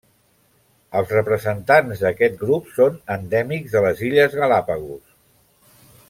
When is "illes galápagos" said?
4.11-5.03